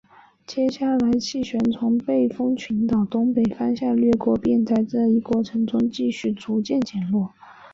[0.47, 7.31] 接下来气旋从背风群岛东北方向掠过并在这一过程中继续逐渐减弱。